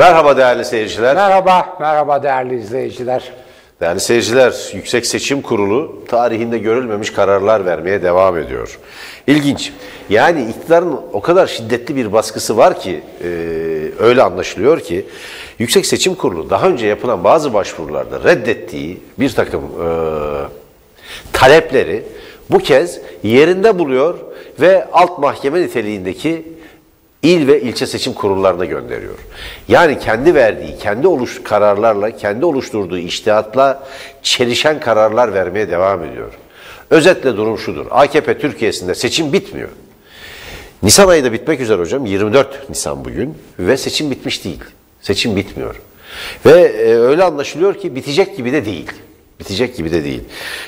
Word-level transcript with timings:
Merhaba 0.00 0.36
değerli 0.36 0.64
seyirciler. 0.64 1.14
Merhaba, 1.14 1.76
merhaba 1.80 2.22
değerli 2.22 2.60
izleyiciler. 2.60 3.32
Değerli 3.80 4.00
seyirciler, 4.00 4.70
Yüksek 4.74 5.06
Seçim 5.06 5.42
Kurulu 5.42 6.04
tarihinde 6.08 6.58
görülmemiş 6.58 7.12
kararlar 7.12 7.66
vermeye 7.66 8.02
devam 8.02 8.38
ediyor. 8.38 8.78
İlginç. 9.26 9.72
Yani 10.10 10.50
iktidarın 10.50 11.00
o 11.12 11.20
kadar 11.20 11.46
şiddetli 11.46 11.96
bir 11.96 12.12
baskısı 12.12 12.56
var 12.56 12.80
ki, 12.80 13.02
e, 13.24 13.26
öyle 13.98 14.22
anlaşılıyor 14.22 14.80
ki, 14.80 15.06
Yüksek 15.58 15.86
Seçim 15.86 16.14
Kurulu 16.14 16.50
daha 16.50 16.68
önce 16.68 16.86
yapılan 16.86 17.24
bazı 17.24 17.54
başvurularda 17.54 18.24
reddettiği 18.24 19.00
bir 19.18 19.34
takım 19.34 19.62
e, 19.62 19.88
talepleri 21.32 22.02
bu 22.50 22.58
kez 22.58 23.00
yerinde 23.22 23.78
buluyor 23.78 24.18
ve 24.60 24.86
alt 24.92 25.18
mahkeme 25.18 25.60
niteliğindeki 25.60 26.59
il 27.22 27.46
ve 27.46 27.60
ilçe 27.60 27.86
seçim 27.86 28.12
kurullarına 28.12 28.64
gönderiyor. 28.64 29.14
Yani 29.68 29.98
kendi 29.98 30.34
verdiği, 30.34 30.78
kendi 30.78 31.06
oluş 31.06 31.42
kararlarla, 31.42 32.16
kendi 32.16 32.44
oluşturduğu 32.44 32.98
iştihatla 32.98 33.86
çelişen 34.22 34.80
kararlar 34.80 35.34
vermeye 35.34 35.70
devam 35.70 36.04
ediyor. 36.04 36.32
Özetle 36.90 37.36
durum 37.36 37.58
şudur. 37.58 37.86
AKP 37.90 38.38
Türkiye'sinde 38.38 38.94
seçim 38.94 39.32
bitmiyor. 39.32 39.68
Nisan 40.82 41.08
ayı 41.08 41.24
da 41.24 41.32
bitmek 41.32 41.60
üzere 41.60 41.78
hocam. 41.78 42.06
24 42.06 42.70
Nisan 42.70 43.04
bugün 43.04 43.38
ve 43.58 43.76
seçim 43.76 44.10
bitmiş 44.10 44.44
değil. 44.44 44.60
Seçim 45.00 45.36
bitmiyor. 45.36 45.80
Ve 46.46 46.60
e, 46.60 46.94
öyle 46.94 47.24
anlaşılıyor 47.24 47.74
ki 47.74 47.96
bitecek 47.96 48.36
gibi 48.36 48.52
de 48.52 48.64
değil. 48.64 48.92
Bitecek 49.40 49.76
gibi 49.76 49.92
de 49.92 50.04
değil. 50.04 50.20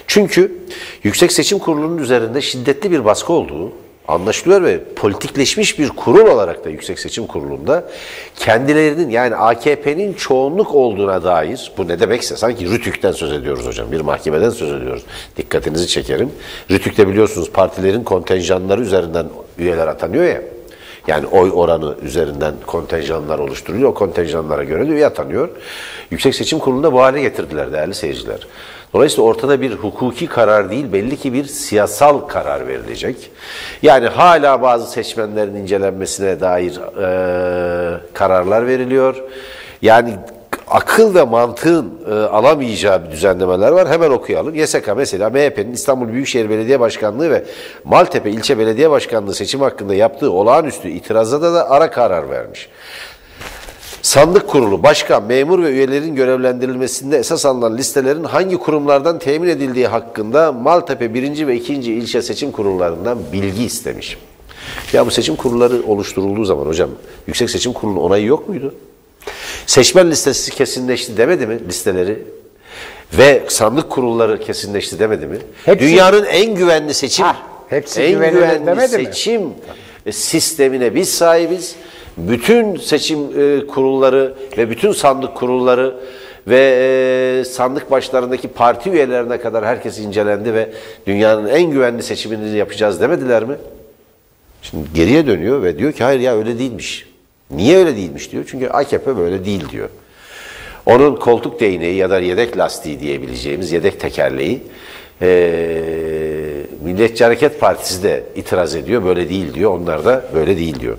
Çünkü 0.06 0.58
Yüksek 1.02 1.32
Seçim 1.32 1.58
Kurulu'nun 1.58 1.98
üzerinde 1.98 2.40
şiddetli 2.40 2.90
bir 2.90 3.04
baskı 3.04 3.32
olduğu 3.32 3.72
anlaşılıyor 4.08 4.62
ve 4.62 4.84
politikleşmiş 4.96 5.78
bir 5.78 5.88
kurul 5.88 6.26
olarak 6.26 6.64
da 6.64 6.70
Yüksek 6.70 6.98
Seçim 6.98 7.26
Kurulu'nda 7.26 7.84
kendilerinin 8.36 9.10
yani 9.10 9.36
AKP'nin 9.36 10.14
çoğunluk 10.14 10.74
olduğuna 10.74 11.24
dair 11.24 11.72
bu 11.78 11.88
ne 11.88 12.00
demekse 12.00 12.36
sanki 12.36 12.70
Rütük'ten 12.70 13.12
söz 13.12 13.32
ediyoruz 13.32 13.66
hocam 13.66 13.92
bir 13.92 14.00
mahkemeden 14.00 14.50
söz 14.50 14.72
ediyoruz. 14.72 15.02
Dikkatinizi 15.36 15.88
çekerim. 15.88 16.30
Rütük'te 16.70 17.08
biliyorsunuz 17.08 17.50
partilerin 17.50 18.04
kontenjanları 18.04 18.82
üzerinden 18.82 19.26
üyeler 19.58 19.86
atanıyor 19.86 20.24
ya. 20.24 20.42
Yani 21.06 21.26
oy 21.26 21.50
oranı 21.54 21.94
üzerinden 22.02 22.54
kontenjanlar 22.66 23.38
oluşturuluyor. 23.38 23.88
O 23.88 23.94
kontenjanlara 23.94 24.64
göre 24.64 24.88
de 24.88 24.92
üye 24.92 25.06
atanıyor. 25.06 25.48
Yüksek 26.10 26.34
Seçim 26.34 26.58
Kurulu'nda 26.58 26.92
bu 26.92 27.02
hale 27.02 27.20
getirdiler 27.20 27.72
değerli 27.72 27.94
seyirciler. 27.94 28.46
Dolayısıyla 28.94 29.24
ortada 29.24 29.60
bir 29.60 29.72
hukuki 29.72 30.26
karar 30.26 30.70
değil, 30.70 30.92
belli 30.92 31.16
ki 31.16 31.32
bir 31.32 31.44
siyasal 31.44 32.18
karar 32.18 32.68
verilecek. 32.68 33.30
Yani 33.82 34.06
hala 34.06 34.62
bazı 34.62 34.90
seçmenlerin 34.90 35.54
incelenmesine 35.54 36.40
dair 36.40 36.80
e, 37.02 38.00
kararlar 38.14 38.66
veriliyor. 38.66 39.16
Yani 39.82 40.14
akıl 40.72 41.14
ve 41.14 41.22
mantığın 41.22 41.92
e, 42.10 42.14
alamayacağı 42.14 43.04
bir 43.04 43.10
düzenlemeler 43.10 43.72
var. 43.72 43.88
Hemen 43.88 44.10
okuyalım. 44.10 44.54
YSK 44.54 44.92
mesela 44.96 45.30
MHP'nin 45.30 45.72
İstanbul 45.72 46.08
Büyükşehir 46.08 46.50
Belediye 46.50 46.80
Başkanlığı 46.80 47.30
ve 47.30 47.44
Maltepe 47.84 48.30
İlçe 48.30 48.58
Belediye 48.58 48.90
Başkanlığı 48.90 49.34
seçim 49.34 49.60
hakkında 49.60 49.94
yaptığı 49.94 50.30
olağanüstü 50.32 50.88
itirazda 50.88 51.54
da 51.54 51.70
ara 51.70 51.90
karar 51.90 52.30
vermiş. 52.30 52.68
Sandık 54.02 54.48
kurulu, 54.48 54.82
başkan, 54.82 55.22
memur 55.24 55.62
ve 55.62 55.70
üyelerin 55.70 56.14
görevlendirilmesinde 56.14 57.18
esas 57.18 57.46
alınan 57.46 57.76
listelerin 57.76 58.24
hangi 58.24 58.56
kurumlardan 58.56 59.18
temin 59.18 59.48
edildiği 59.48 59.86
hakkında 59.86 60.52
Maltepe 60.52 61.14
1. 61.14 61.46
ve 61.46 61.56
2. 61.56 61.74
ilçe 61.74 62.22
seçim 62.22 62.52
kurullarından 62.52 63.18
bilgi 63.32 63.64
istemiş. 63.64 64.18
Ya 64.92 65.06
bu 65.06 65.10
seçim 65.10 65.36
kurulları 65.36 65.82
oluşturulduğu 65.86 66.44
zaman 66.44 66.66
hocam 66.66 66.90
Yüksek 67.26 67.50
Seçim 67.50 67.72
Kurulu'nun 67.72 68.00
onayı 68.00 68.26
yok 68.26 68.48
muydu? 68.48 68.74
Seçmen 69.66 70.10
listesi 70.10 70.50
kesinleşti 70.50 71.16
demedi 71.16 71.46
mi 71.46 71.58
listeleri? 71.68 72.18
Ve 73.18 73.42
sandık 73.48 73.90
kurulları 73.90 74.40
kesinleşti 74.40 74.98
demedi 74.98 75.26
mi? 75.26 75.38
Hepsi- 75.64 75.86
Dünyanın 75.88 76.24
en 76.24 76.54
güvenli 76.54 76.94
seçim, 76.94 77.24
Ha, 77.26 77.36
hepsi 77.68 78.02
en 78.02 78.12
güvenli 78.14 78.66
demedi 78.66 78.98
mi? 78.98 79.04
seçim 79.06 79.42
sistemine 80.10 80.94
biz 80.94 81.08
sahibiz. 81.14 81.76
Bütün 82.16 82.76
seçim 82.76 83.18
e, 83.40 83.66
kurulları 83.66 84.34
ve 84.58 84.70
bütün 84.70 84.92
sandık 84.92 85.34
kurulları 85.34 85.94
ve 86.48 86.58
e, 87.40 87.44
sandık 87.44 87.90
başlarındaki 87.90 88.48
parti 88.48 88.90
üyelerine 88.90 89.40
kadar 89.40 89.64
herkes 89.64 89.98
incelendi 89.98 90.54
ve 90.54 90.70
dünyanın 91.06 91.48
en 91.48 91.62
güvenli 91.70 92.02
seçimini 92.02 92.56
yapacağız 92.56 93.00
demediler 93.00 93.44
mi? 93.44 93.54
Şimdi 94.62 94.86
geriye 94.94 95.26
dönüyor 95.26 95.62
ve 95.62 95.78
diyor 95.78 95.92
ki 95.92 96.04
hayır 96.04 96.20
ya 96.20 96.36
öyle 96.36 96.58
değilmiş. 96.58 97.11
Niye 97.56 97.78
öyle 97.78 97.96
değilmiş 97.96 98.32
diyor. 98.32 98.44
Çünkü 98.50 98.68
AKP 98.68 99.16
böyle 99.16 99.44
değil 99.44 99.68
diyor. 99.68 99.88
Onun 100.86 101.16
koltuk 101.16 101.60
değneği 101.60 101.96
ya 101.96 102.10
da 102.10 102.18
yedek 102.18 102.58
lastiği 102.58 103.00
diyebileceğimiz 103.00 103.72
yedek 103.72 104.00
tekerleği 104.00 104.62
eee 105.22 105.92
Milliyetçi 106.84 107.24
Hareket 107.24 107.60
Partisi 107.60 108.02
de 108.02 108.24
itiraz 108.36 108.74
ediyor. 108.74 109.04
Böyle 109.04 109.28
değil 109.28 109.54
diyor. 109.54 109.70
Onlar 109.74 110.04
da 110.04 110.24
böyle 110.34 110.56
değil 110.58 110.80
diyor. 110.80 110.96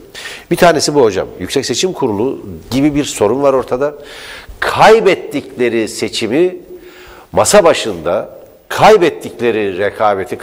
Bir 0.51 0.55
tanesi 0.55 0.95
bu 0.95 1.01
hocam. 1.01 1.27
Yüksek 1.39 1.65
Seçim 1.65 1.93
Kurulu 1.93 2.39
gibi 2.71 2.95
bir 2.95 3.03
sorun 3.03 3.41
var 3.43 3.53
ortada. 3.53 3.95
Kaybettikleri 4.59 5.87
seçimi 5.87 6.55
masa 7.31 7.63
başında 7.63 8.42
kaybettikleri 8.78 9.78
rekabeti, 9.78 10.38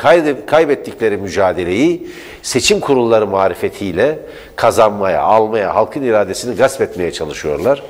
kaybettikleri 0.47 1.17
mücadeleyi 1.17 2.11
seçim 2.43 2.81
kurulları 2.81 3.27
marifetiyle 3.27 4.19
kazanmaya, 4.57 5.23
almaya, 5.23 5.75
halkın 5.75 6.03
iradesini 6.03 6.57
gasp 6.57 6.81
etmeye 6.81 7.13
çalışıyorlar. 7.13 7.83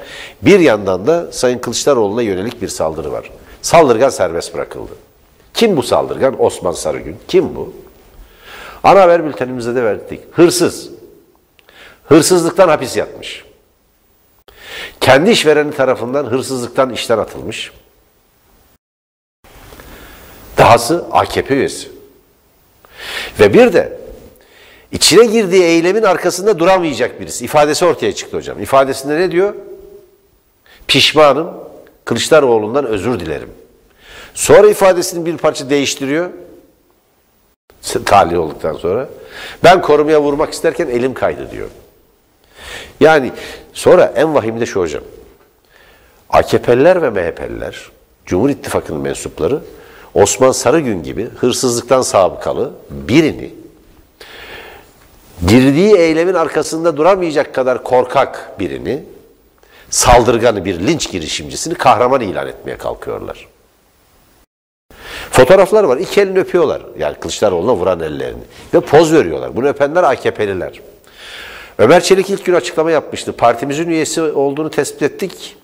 Bir 0.42 0.60
yandan 0.60 1.06
da 1.06 1.32
Sayın 1.32 1.58
Kılıçdaroğlu'na 1.58 2.22
yönelik 2.22 2.62
bir 2.62 2.68
saldırı 2.68 3.12
var. 3.12 3.30
Saldırgan 3.62 4.08
serbest 4.08 4.54
bırakıldı. 4.54 4.92
Kim 5.54 5.76
bu 5.76 5.82
saldırgan? 5.82 6.42
Osman 6.42 6.72
Sarıgün. 6.72 7.16
Kim 7.28 7.56
bu? 7.56 7.72
Ana 8.84 9.00
haber 9.00 9.24
bültenimizde 9.24 9.74
de 9.74 9.84
verdik. 9.84 10.20
Hırsız. 10.32 10.90
Hırsızlıktan 12.04 12.68
hapis 12.68 12.96
yatmış. 12.96 13.44
Kendi 15.00 15.30
işvereni 15.30 15.70
tarafından 15.72 16.24
hırsızlıktan 16.24 16.90
işten 16.90 17.18
atılmış. 17.18 17.72
Dahası 20.70 21.04
AKP 21.12 21.54
üyesi. 21.54 21.88
Ve 23.40 23.54
bir 23.54 23.72
de 23.72 23.98
içine 24.92 25.26
girdiği 25.26 25.62
eylemin 25.62 26.02
arkasında 26.02 26.58
duramayacak 26.58 27.20
birisi. 27.20 27.44
İfadesi 27.44 27.84
ortaya 27.84 28.14
çıktı 28.14 28.36
hocam. 28.36 28.62
İfadesinde 28.62 29.18
ne 29.18 29.30
diyor? 29.30 29.54
Pişmanım, 30.88 31.50
Kılıçdaroğlu'ndan 32.04 32.86
özür 32.86 33.20
dilerim. 33.20 33.48
Sonra 34.34 34.70
ifadesini 34.70 35.26
bir 35.26 35.36
parça 35.36 35.70
değiştiriyor. 35.70 36.30
Tahliye 38.06 38.38
olduktan 38.38 38.74
sonra. 38.74 39.08
Ben 39.64 39.82
korumaya 39.82 40.22
vurmak 40.22 40.52
isterken 40.52 40.86
elim 40.86 41.14
kaydı 41.14 41.50
diyor. 41.50 41.68
Yani 43.00 43.32
sonra 43.72 44.12
en 44.16 44.34
vahimi 44.34 44.60
de 44.60 44.66
şu 44.66 44.80
hocam. 44.80 45.02
AKP'liler 46.28 47.02
ve 47.02 47.10
MHP'liler, 47.10 47.90
Cumhur 48.26 48.50
İttifakı'nın 48.50 49.00
mensupları 49.00 49.60
Osman 50.14 50.52
Sarıgün 50.52 51.02
gibi 51.02 51.28
hırsızlıktan 51.36 52.02
sabıkalı 52.02 52.72
birini 52.90 53.50
girdiği 55.46 55.96
eylemin 55.96 56.34
arkasında 56.34 56.96
duramayacak 56.96 57.54
kadar 57.54 57.84
korkak 57.84 58.60
birini 58.60 59.04
saldırganı 59.90 60.64
bir 60.64 60.86
linç 60.86 61.10
girişimcisini 61.10 61.74
kahraman 61.74 62.20
ilan 62.20 62.46
etmeye 62.46 62.76
kalkıyorlar. 62.76 63.48
Fotoğraflar 65.30 65.84
var. 65.84 65.96
İki 65.96 66.20
elini 66.20 66.38
öpüyorlar. 66.38 66.82
Yani 66.98 67.14
Kılıçdaroğlu'na 67.14 67.74
vuran 67.74 68.00
ellerini. 68.00 68.42
Ve 68.74 68.80
poz 68.80 69.12
veriyorlar. 69.12 69.56
Bunu 69.56 69.68
öpenler 69.68 70.02
AKP'liler. 70.02 70.80
Ömer 71.78 72.02
Çelik 72.02 72.30
ilk 72.30 72.44
gün 72.44 72.54
açıklama 72.54 72.90
yapmıştı. 72.90 73.32
Partimizin 73.32 73.88
üyesi 73.88 74.22
olduğunu 74.22 74.70
tespit 74.70 75.02
ettik. 75.02 75.56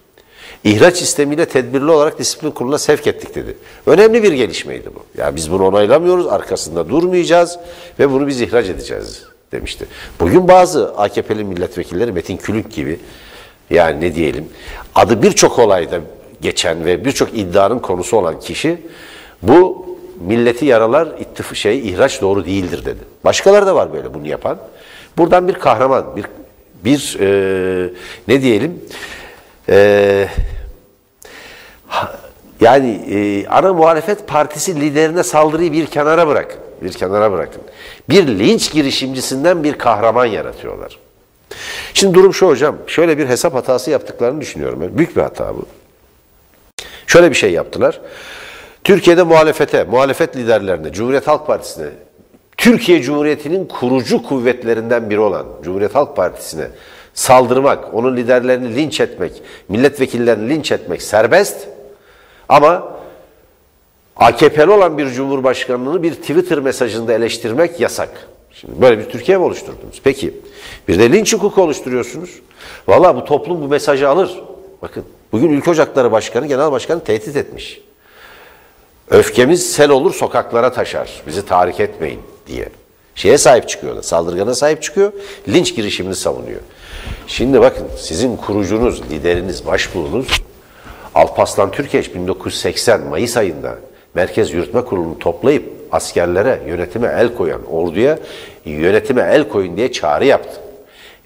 İhraç 0.67 1.03
istemiyle 1.03 1.47
tedbirli 1.47 1.91
olarak 1.91 2.19
disiplin 2.19 2.51
kuruluna 2.51 2.79
sevk 2.79 3.07
ettik 3.07 3.35
dedi. 3.35 3.57
Önemli 3.87 4.23
bir 4.23 4.33
gelişmeydi 4.33 4.91
bu. 4.95 5.21
Yani 5.21 5.37
biz 5.37 5.51
bunu 5.51 5.67
onaylamıyoruz, 5.67 6.27
arkasında 6.27 6.89
durmayacağız 6.89 7.59
ve 7.99 8.11
bunu 8.11 8.27
biz 8.27 8.41
ihraç 8.41 8.67
edeceğiz 8.67 9.25
demişti. 9.53 9.87
Bugün 10.21 10.49
bazı 10.49 10.95
AKP'li 10.97 11.45
milletvekilleri 11.45 12.13
Metin 12.13 12.37
Külünk 12.37 12.73
gibi 12.73 13.01
yani 13.71 14.01
ne 14.01 14.15
diyelim 14.15 14.49
adı 14.95 15.23
birçok 15.23 15.59
olayda 15.59 16.01
geçen 16.41 16.85
ve 16.85 17.05
birçok 17.05 17.39
iddianın 17.39 17.79
konusu 17.79 18.17
olan 18.17 18.41
kişi 18.41 18.79
bu 19.43 19.87
milleti 20.21 20.65
yaralar 20.67 21.09
ittif 21.21 21.57
şey 21.57 21.89
ihraç 21.89 22.23
doğru 22.23 22.45
değildir 22.45 22.85
dedi. 22.85 23.01
Başkaları 23.25 23.67
da 23.67 23.75
var 23.75 23.93
böyle 23.93 24.15
bunu 24.15 24.27
yapan. 24.27 24.59
Buradan 25.19 25.49
bir 25.49 25.55
kahraman, 25.55 26.17
bir 26.17 26.25
bir 26.85 27.17
e, 27.21 27.91
ne 28.29 28.43
diyelim 28.43 28.81
e, 29.69 30.29
yani 32.61 32.91
e, 33.11 33.47
ana 33.49 33.73
muhalefet 33.73 34.29
partisi 34.29 34.81
liderine 34.81 35.23
saldırıyı 35.23 35.73
bir 35.73 35.87
kenara 35.87 36.29
bırakın. 36.29 36.61
Bir 36.83 36.93
kenara 36.93 37.33
bırakın. 37.33 37.63
Bir 38.09 38.27
linç 38.27 38.73
girişimcisinden 38.73 39.65
bir 39.65 39.79
kahraman 39.79 40.27
yaratıyorlar. 40.27 40.99
Şimdi 41.95 42.15
durum 42.15 42.35
şu 42.35 42.47
hocam. 42.47 42.77
Şöyle 42.87 43.19
bir 43.19 43.29
hesap 43.29 43.55
hatası 43.55 43.91
yaptıklarını 43.91 44.41
düşünüyorum 44.41 44.81
ben. 44.81 44.99
Büyük 44.99 45.17
bir 45.17 45.23
hata 45.23 45.55
bu. 45.55 45.67
Şöyle 47.07 47.31
bir 47.31 47.37
şey 47.37 47.53
yaptılar. 47.53 48.01
Türkiye'de 48.85 49.23
muhalefete, 49.23 49.85
muhalefet 49.85 50.37
liderlerine, 50.37 50.93
Cumhuriyet 50.93 51.27
Halk 51.27 51.47
Partisi'ne, 51.47 51.87
Türkiye 52.57 53.03
Cumhuriyeti'nin 53.03 53.67
kurucu 53.67 54.23
kuvvetlerinden 54.23 55.11
biri 55.11 55.21
olan 55.21 55.47
Cumhuriyet 55.63 55.95
Halk 55.95 56.17
Partisi'ne 56.17 56.69
saldırmak, 57.15 57.95
onun 57.95 58.17
liderlerini 58.17 58.77
linç 58.77 59.01
etmek, 59.01 59.33
milletvekillerini 59.69 60.49
linç 60.49 60.73
etmek 60.73 61.03
serbest. 61.03 61.69
Ama 62.49 62.97
AKP'li 64.17 64.71
olan 64.71 64.99
bir 64.99 65.11
cumhurbaşkanını 65.11 66.03
bir 66.03 66.15
Twitter 66.15 66.59
mesajında 66.59 67.13
eleştirmek 67.13 67.81
yasak. 67.81 68.29
Şimdi 68.53 68.81
böyle 68.81 68.99
bir 68.99 69.05
Türkiye 69.05 69.39
mi 69.39 69.45
oluşturdunuz? 69.45 70.01
Peki 70.05 70.35
bir 70.89 70.99
de 70.99 71.13
linç 71.13 71.35
hukuku 71.35 71.63
oluşturuyorsunuz. 71.63 72.31
Valla 72.89 73.17
bu 73.17 73.25
toplum 73.25 73.63
bu 73.63 73.69
mesajı 73.69 74.09
alır. 74.09 74.43
Bakın 74.83 75.05
bugün 75.33 75.51
Ülke 75.51 75.71
Ocakları 75.71 76.13
Başkanı, 76.13 76.47
Genel 76.47 76.73
Başkanı 76.73 77.05
tehdit 77.05 77.37
etmiş. 77.37 77.81
Öfkemiz 79.11 79.73
sel 79.73 79.91
olur 79.91 80.15
sokaklara 80.15 80.73
taşar. 80.73 81.23
Bizi 81.27 81.47
tahrik 81.47 81.81
etmeyin 81.81 82.21
diye. 82.47 82.69
Şeye 83.15 83.39
sahip 83.39 83.69
çıkıyor 83.69 84.03
saldırgana 84.03 84.55
sahip 84.55 84.83
çıkıyor, 84.83 85.13
linç 85.49 85.77
girişimini 85.77 86.15
savunuyor. 86.15 86.61
Şimdi 87.27 87.61
bakın 87.61 87.87
sizin 87.99 88.37
kurucunuz, 88.37 89.03
lideriniz, 89.11 89.67
başbuğunuz 89.67 90.27
Alpaslan 91.17 91.71
Türkeş 91.71 92.15
1980 92.15 93.01
Mayıs 93.01 93.37
ayında 93.37 93.75
Merkez 94.15 94.53
Yürütme 94.53 94.85
Kurulu'nu 94.85 95.19
toplayıp 95.19 95.73
askerlere, 95.93 96.63
yönetime 96.67 97.09
el 97.09 97.35
koyan, 97.35 97.67
orduya 97.73 98.19
yönetime 98.65 99.23
el 99.23 99.49
koyun 99.49 99.77
diye 99.77 99.93
çağrı 99.93 100.25
yaptı. 100.25 100.61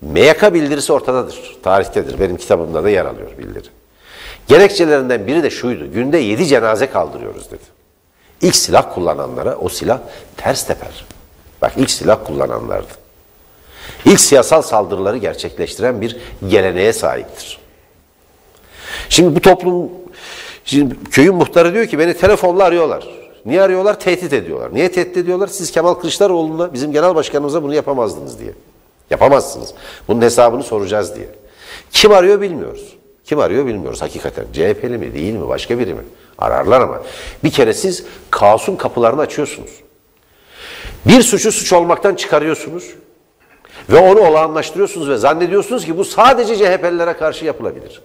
MYK 0.01 0.55
bildirisi 0.55 0.93
ortadadır, 0.93 1.57
tarihtedir. 1.63 2.21
Benim 2.21 2.37
kitabımda 2.37 2.85
da 2.85 2.91
yer 2.91 3.05
alıyor 3.05 3.39
bildiri. 3.39 3.69
Gerekçelerinden 4.49 5.27
biri 5.27 5.43
de 5.43 5.51
şuydu. 5.51 5.93
Günde 5.93 6.19
yedi 6.19 6.47
cenaze 6.47 6.87
kaldırıyoruz 6.87 7.51
dedi. 7.51 7.65
İlk 8.43 8.57
silah 8.57 8.95
kullananlara 8.95 9.57
o 9.57 9.69
silah 9.69 9.99
ters 10.37 10.67
teper. 10.67 11.05
Bak 11.63 11.73
ilk 11.77 11.91
silah 11.91 12.19
kullananlardı. 12.27 12.93
İlk 14.05 14.21
siyasal 14.21 14.63
saldırıları 14.63 15.17
gerçekleştiren 15.17 16.01
bir 16.01 16.17
geleneğe 16.49 16.93
sahiptir. 16.93 17.60
Şimdi 19.11 19.37
bu 19.37 19.41
toplum, 19.41 19.91
şimdi 20.65 20.95
köyün 21.11 21.35
muhtarı 21.35 21.75
diyor 21.75 21.87
ki 21.87 21.99
beni 21.99 22.15
telefonla 22.15 22.65
arıyorlar. 22.65 23.09
Niye 23.47 23.63
arıyorlar? 23.63 24.01
Tehdit 24.01 24.33
ediyorlar. 24.33 24.75
Niye 24.75 24.93
tehdit 24.93 25.17
ediyorlar? 25.17 25.47
Siz 25.47 25.71
Kemal 25.71 25.95
Kılıçdaroğlu'na, 25.95 26.75
bizim 26.75 26.93
genel 26.93 27.15
başkanımıza 27.15 27.63
bunu 27.63 27.75
yapamazdınız 27.75 28.39
diye. 28.39 28.53
Yapamazsınız. 29.11 29.75
Bunun 30.09 30.23
hesabını 30.23 30.63
soracağız 30.63 31.17
diye. 31.17 31.29
Kim 31.93 32.13
arıyor 32.13 32.41
bilmiyoruz. 32.41 32.97
Kim 33.25 33.39
arıyor 33.39 33.67
bilmiyoruz 33.67 34.03
hakikaten. 34.03 34.45
CHP'li 34.53 34.99
mi 34.99 35.15
değil 35.15 35.35
mi 35.35 35.49
başka 35.49 35.79
biri 35.79 35.95
mi? 35.95 36.03
Ararlar 36.39 36.81
ama. 36.81 37.03
Bir 37.45 37.51
kere 37.51 37.75
siz 37.75 38.05
kaosun 38.31 38.77
kapılarını 38.77 39.21
açıyorsunuz. 39.21 39.71
Bir 41.07 41.23
suçu 41.23 41.53
suç 41.53 41.73
olmaktan 41.73 42.15
çıkarıyorsunuz. 42.15 42.95
Ve 43.91 43.99
onu 43.99 44.21
olağanlaştırıyorsunuz 44.21 45.09
ve 45.09 45.17
zannediyorsunuz 45.17 45.85
ki 45.85 45.99
bu 45.99 46.05
sadece 46.05 46.57
CHP'lilere 46.57 47.13
karşı 47.13 47.45
yapılabilir. 47.45 48.03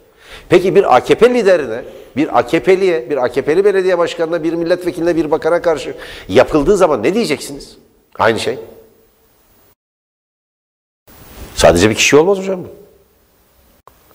Peki 0.50 0.76
bir 0.76 0.96
AKP 0.96 1.34
liderine, 1.34 1.84
bir 2.16 2.40
AKP'liye, 2.40 3.10
bir 3.10 3.26
AKP'li 3.26 3.66
belediye 3.66 3.98
başkanına, 3.98 4.44
bir 4.44 4.54
milletvekiline, 4.54 5.16
bir 5.16 5.32
bakana 5.32 5.62
karşı 5.62 5.96
yapıldığı 6.28 6.78
zaman 6.78 7.04
ne 7.04 7.14
diyeceksiniz? 7.14 7.78
Aynı 8.20 8.40
şey. 8.40 8.60
Sadece 11.56 11.90
bir 11.90 11.96
kişi 11.96 12.18
olmaz 12.18 12.38
hocam 12.38 12.64
bu. 12.64 12.68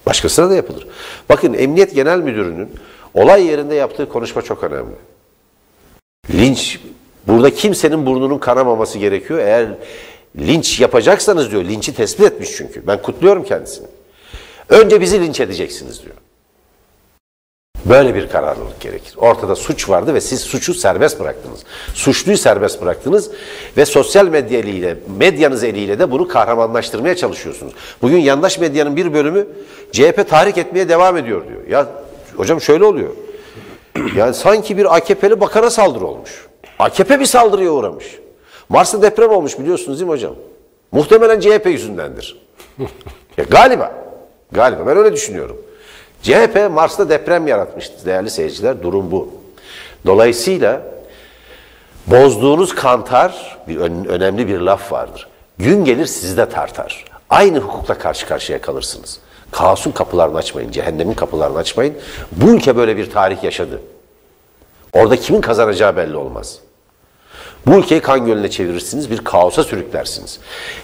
Başkasına 0.06 0.50
da 0.50 0.54
yapılır. 0.54 0.86
Bakın 1.28 1.54
Emniyet 1.54 1.94
Genel 1.94 2.18
Müdürü'nün 2.18 2.70
olay 3.14 3.46
yerinde 3.46 3.74
yaptığı 3.74 4.08
konuşma 4.08 4.42
çok 4.42 4.64
önemli. 4.64 4.94
Linç, 6.30 6.80
burada 7.26 7.54
kimsenin 7.54 8.06
burnunun 8.06 8.38
kanamaması 8.38 8.98
gerekiyor. 8.98 9.40
Eğer 9.40 9.68
linç 10.38 10.80
yapacaksanız 10.80 11.50
diyor, 11.50 11.64
linçi 11.64 11.94
tespit 11.94 12.26
etmiş 12.26 12.50
çünkü. 12.56 12.86
Ben 12.86 13.02
kutluyorum 13.02 13.44
kendisini. 13.44 13.86
Önce 14.70 15.00
bizi 15.00 15.20
linç 15.20 15.40
edeceksiniz 15.40 16.02
diyor. 16.02 16.14
Böyle 17.84 18.14
bir 18.14 18.28
kararlılık 18.28 18.80
gerekir. 18.80 19.14
Ortada 19.16 19.56
suç 19.56 19.88
vardı 19.88 20.14
ve 20.14 20.20
siz 20.20 20.40
suçu 20.40 20.74
serbest 20.74 21.20
bıraktınız. 21.20 21.60
Suçluyu 21.94 22.38
serbest 22.38 22.82
bıraktınız 22.82 23.30
ve 23.76 23.86
sosyal 23.86 24.26
medya 24.26 24.58
eliyle, 24.58 24.96
medyanız 25.18 25.64
eliyle 25.64 25.98
de 25.98 26.10
bunu 26.10 26.28
kahramanlaştırmaya 26.28 27.16
çalışıyorsunuz. 27.16 27.72
Bugün 28.02 28.18
yandaş 28.18 28.58
medyanın 28.58 28.96
bir 28.96 29.12
bölümü 29.14 29.46
CHP 29.92 30.28
tahrik 30.28 30.58
etmeye 30.58 30.88
devam 30.88 31.16
ediyor 31.16 31.48
diyor. 31.48 31.68
Ya 31.68 31.86
hocam 32.36 32.60
şöyle 32.60 32.84
oluyor. 32.84 33.10
Yani 34.16 34.34
sanki 34.34 34.76
bir 34.76 34.96
AKP'li 34.96 35.40
bakana 35.40 35.70
saldırı 35.70 36.06
olmuş. 36.06 36.46
AKP 36.78 37.20
bir 37.20 37.26
saldırıya 37.26 37.70
uğramış. 37.70 38.18
Mars'ta 38.68 39.02
deprem 39.02 39.30
olmuş 39.30 39.58
biliyorsunuz 39.58 39.98
değil 39.98 40.06
mi 40.06 40.12
hocam? 40.14 40.34
Muhtemelen 40.92 41.40
CHP 41.40 41.66
yüzündendir. 41.66 42.40
ya 43.36 43.44
galiba. 43.50 44.09
Galiba 44.52 44.86
ben 44.86 44.96
öyle 44.96 45.12
düşünüyorum. 45.12 45.56
CHP 46.22 46.70
Mars'ta 46.70 47.08
deprem 47.08 47.46
yaratmıştı 47.46 48.06
değerli 48.06 48.30
seyirciler. 48.30 48.82
Durum 48.82 49.10
bu. 49.10 49.28
Dolayısıyla 50.06 50.82
bozduğunuz 52.06 52.74
kantar 52.74 53.58
bir 53.68 53.76
önemli 54.08 54.48
bir 54.48 54.60
laf 54.60 54.92
vardır. 54.92 55.28
Gün 55.58 55.84
gelir 55.84 56.06
sizi 56.06 56.36
de 56.36 56.48
tartar. 56.48 57.04
Aynı 57.30 57.58
hukukla 57.58 57.98
karşı 57.98 58.26
karşıya 58.26 58.60
kalırsınız. 58.60 59.20
Kaosun 59.50 59.92
kapılarını 59.92 60.38
açmayın, 60.38 60.70
cehennemin 60.70 61.14
kapılarını 61.14 61.58
açmayın. 61.58 61.94
Bu 62.32 62.50
ülke 62.50 62.76
böyle 62.76 62.96
bir 62.96 63.10
tarih 63.10 63.42
yaşadı. 63.44 63.80
Orada 64.92 65.16
kimin 65.16 65.40
kazanacağı 65.40 65.96
belli 65.96 66.16
olmaz. 66.16 66.58
Bu 67.66 67.74
ülkeyi 67.74 68.00
kan 68.00 68.26
gölüne 68.26 68.50
çevirirsiniz, 68.50 69.10
bir 69.10 69.18
kaosa 69.18 69.64
sürüklersiniz. 69.64 70.40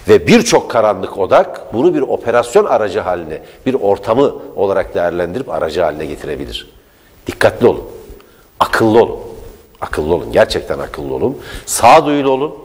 Ve 0.07 0.27
birçok 0.27 0.71
karanlık 0.71 1.17
odak 1.17 1.73
bunu 1.73 1.93
bir 1.93 2.01
operasyon 2.01 2.65
aracı 2.65 2.99
haline, 2.99 3.41
bir 3.65 3.73
ortamı 3.73 4.35
olarak 4.55 4.95
değerlendirip 4.95 5.49
aracı 5.49 5.81
haline 5.81 6.05
getirebilir. 6.05 6.69
Dikkatli 7.27 7.67
olun, 7.67 7.83
akıllı 8.59 9.03
olun. 9.03 9.19
Akıllı 9.81 10.13
olun, 10.13 10.31
gerçekten 10.31 10.79
akıllı 10.79 11.13
olun. 11.13 11.37
Sağduyulu 11.65 12.29
olun. 12.29 12.55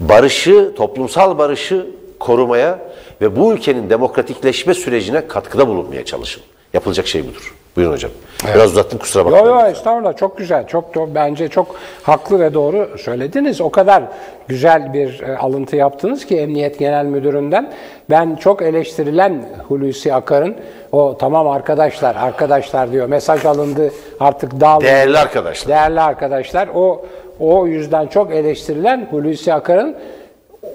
Barışı, 0.00 0.74
toplumsal 0.76 1.38
barışı 1.38 1.86
korumaya 2.20 2.78
ve 3.20 3.36
bu 3.36 3.52
ülkenin 3.54 3.90
demokratikleşme 3.90 4.74
sürecine 4.74 5.28
katkıda 5.28 5.68
bulunmaya 5.68 6.04
çalışın. 6.04 6.42
Yapılacak 6.74 7.06
şey 7.06 7.22
budur. 7.22 7.54
Buyurun 7.76 7.92
hocam. 7.92 8.10
Evet. 8.44 8.54
Biraz 8.54 8.70
uzattım 8.70 8.98
kusura 8.98 9.24
bakmayın. 9.24 9.46
Yok 9.46 9.60
yok 9.60 9.70
estağfurullah 9.70 10.16
çok 10.16 10.38
güzel. 10.38 10.66
Çok 10.66 10.94
do- 10.94 11.14
bence 11.14 11.48
çok 11.48 11.76
haklı 12.02 12.40
ve 12.40 12.54
doğru 12.54 12.98
söylediniz. 12.98 13.60
O 13.60 13.70
kadar 13.70 14.02
güzel 14.48 14.92
bir 14.92 15.20
e, 15.20 15.36
alıntı 15.36 15.76
yaptınız 15.76 16.26
ki 16.26 16.36
Emniyet 16.36 16.78
Genel 16.78 17.04
Müdürü'nden. 17.04 17.72
Ben 18.10 18.36
çok 18.36 18.62
eleştirilen 18.62 19.44
Hulusi 19.68 20.14
Akar'ın 20.14 20.56
o 20.92 21.16
tamam 21.18 21.48
arkadaşlar 21.48 22.16
arkadaşlar 22.16 22.92
diyor 22.92 23.06
mesaj 23.06 23.44
alındı 23.44 23.90
artık 24.20 24.60
dağıldı. 24.60 24.84
Değerli 24.84 25.18
arkadaşlar. 25.18 25.68
Değerli 25.68 26.00
arkadaşlar 26.00 26.68
o 26.74 27.06
o 27.40 27.66
yüzden 27.66 28.06
çok 28.06 28.32
eleştirilen 28.34 29.08
Hulusi 29.10 29.54
Akar'ın 29.54 29.96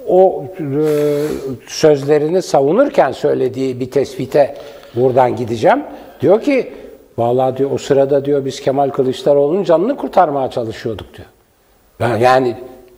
o 0.08 0.44
e, 0.58 0.64
sözlerini 1.68 2.42
savunurken 2.42 3.12
söylediği 3.12 3.80
bir 3.80 3.90
tespite 3.90 4.54
buradan 4.94 5.36
gideceğim. 5.36 5.82
Diyor 6.20 6.42
ki 6.42 6.72
vallahi 7.18 7.56
diyor 7.56 7.70
o 7.70 7.78
sırada 7.78 8.24
diyor 8.24 8.44
biz 8.44 8.60
Kemal 8.60 8.90
Kılıçdaroğlu'nun 8.90 9.64
canını 9.64 9.96
kurtarmaya 9.96 10.50
çalışıyorduk 10.50 11.16
diyor. 11.16 11.28
Ben 12.00 12.16
yani 12.16 12.56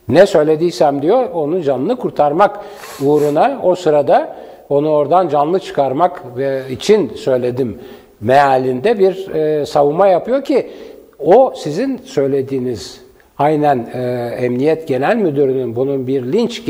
ne 0.08 0.26
söylediysem 0.26 1.02
diyor 1.02 1.30
onun 1.30 1.62
canını 1.62 1.96
kurtarmak 1.96 2.60
uğruna 3.02 3.60
o 3.62 3.74
sırada 3.74 4.36
onu 4.68 4.90
oradan 4.90 5.28
canlı 5.28 5.58
çıkarmak 5.58 6.22
için 6.70 7.14
söyledim 7.14 7.78
mealinde 8.20 8.98
bir 8.98 9.34
e, 9.34 9.66
savunma 9.66 10.06
yapıyor 10.06 10.44
ki 10.44 10.70
o 11.18 11.52
sizin 11.56 11.98
söylediğiniz 12.04 13.00
aynen 13.42 13.86
e, 13.94 14.00
Emniyet 14.40 14.88
Genel 14.88 15.16
Müdürü'nün 15.16 15.76
bunun 15.76 16.06
bir 16.06 16.32
linç 16.32 16.62